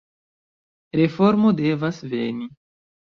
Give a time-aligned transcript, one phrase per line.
[0.99, 2.49] Reformo devas veni.